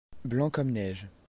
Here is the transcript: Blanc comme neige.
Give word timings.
Blanc 0.25 0.49
comme 0.49 0.71
neige. 0.71 1.07